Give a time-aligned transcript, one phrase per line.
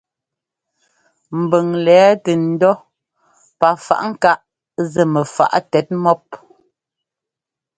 [1.39, 2.75] Mbʉŋ lɛɛ tɛ ńdɔ́
[3.59, 4.39] pafaꞌŋkáꞌ
[4.91, 6.25] zɛ mɛfaꞌ tɛt mɔ́p.